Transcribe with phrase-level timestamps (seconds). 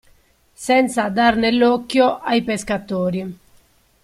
[0.67, 3.23] Senza dar nell'occhio ai pescatori.